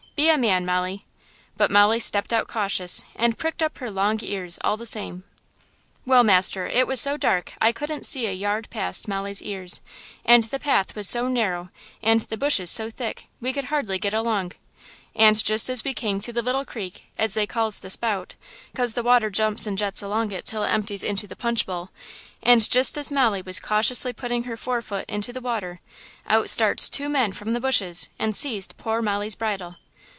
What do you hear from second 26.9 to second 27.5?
men